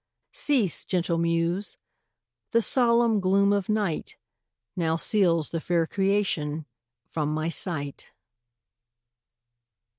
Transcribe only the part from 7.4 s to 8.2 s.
sight.